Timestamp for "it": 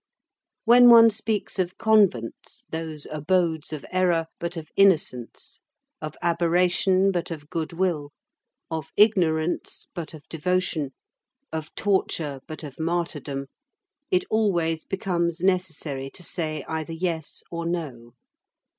14.09-14.25